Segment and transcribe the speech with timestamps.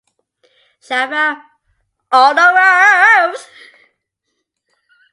[0.79, 1.43] Schaefer,
[2.11, 3.35] all around!